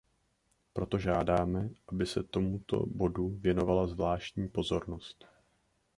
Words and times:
Proto 0.73 0.97
žádáme, 0.97 1.69
aby 1.89 2.05
se 2.05 2.23
tomuto 2.23 2.85
bodu 2.85 3.27
věnovala 3.41 3.87
zvláštní 3.87 4.49
pozornost. 4.49 5.25